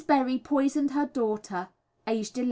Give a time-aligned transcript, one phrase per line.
[0.07, 1.69] Berry poisoned her daughter,
[2.07, 2.39] aged 11.